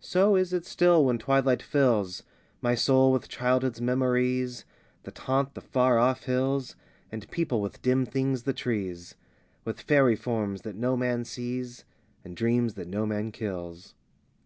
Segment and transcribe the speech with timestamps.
[0.00, 2.22] X So is it still when twilight fills
[2.62, 4.64] My soul with childhood's memories
[5.02, 6.74] That haunt the far off hills,
[7.12, 9.14] And people with dim things the trees,
[9.66, 11.84] With faery forms that no man sees,
[12.24, 13.92] And dreams that no man kills.